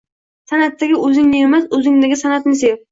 San’atdagi 0.51 0.97
o‘zingni 1.09 1.43
emas, 1.51 1.71
o‘zingdagi 1.81 2.23
san’atni 2.25 2.63
sev 2.67 2.79